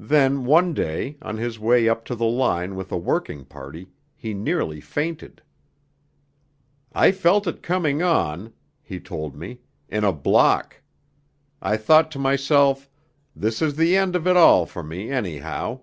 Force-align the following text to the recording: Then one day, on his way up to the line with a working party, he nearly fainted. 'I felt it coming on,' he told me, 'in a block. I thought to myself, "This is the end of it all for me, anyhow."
Then 0.00 0.44
one 0.44 0.74
day, 0.74 1.18
on 1.22 1.36
his 1.36 1.56
way 1.60 1.88
up 1.88 2.04
to 2.06 2.16
the 2.16 2.24
line 2.26 2.74
with 2.74 2.90
a 2.90 2.96
working 2.96 3.44
party, 3.44 3.86
he 4.16 4.34
nearly 4.34 4.80
fainted. 4.80 5.40
'I 6.96 7.12
felt 7.12 7.46
it 7.46 7.62
coming 7.62 8.02
on,' 8.02 8.52
he 8.82 8.98
told 8.98 9.36
me, 9.36 9.60
'in 9.88 10.02
a 10.02 10.12
block. 10.12 10.82
I 11.60 11.76
thought 11.76 12.10
to 12.10 12.18
myself, 12.18 12.90
"This 13.36 13.62
is 13.62 13.76
the 13.76 13.96
end 13.96 14.16
of 14.16 14.26
it 14.26 14.36
all 14.36 14.66
for 14.66 14.82
me, 14.82 15.10
anyhow." 15.12 15.82